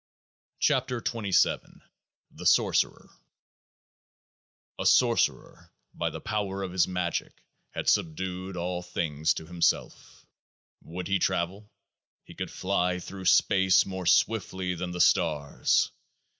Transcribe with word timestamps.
36 0.59 1.11
KEOAAH 1.11 1.31
KZ 1.31 1.81
THE 2.31 2.47
SORCERER 2.47 3.09
A 4.79 4.85
Sorcerer 4.87 5.71
by 5.93 6.09
the 6.09 6.19
power 6.19 6.63
of 6.63 6.71
his 6.71 6.87
magick 6.87 7.33
had 7.69 7.87
subdued 7.87 8.57
all 8.57 8.81
things 8.81 9.35
to 9.35 9.45
himself. 9.45 10.25
Would 10.85 11.07
he 11.07 11.19
travel? 11.19 11.69
He 12.23 12.33
could 12.33 12.49
fly 12.49 12.97
through 12.97 13.25
space 13.25 13.85
more 13.85 14.07
swiftly 14.07 14.73
than 14.73 14.89
the 14.89 14.99
stars. 15.01 15.91